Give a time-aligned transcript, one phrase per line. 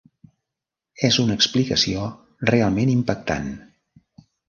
[1.09, 2.09] És una explicació
[2.53, 3.51] realment impactant.